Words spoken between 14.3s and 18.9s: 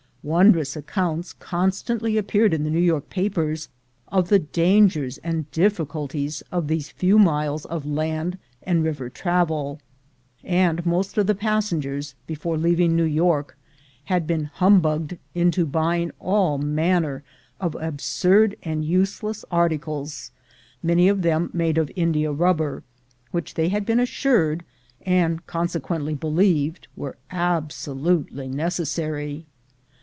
humbugged into buying all manner of absurd and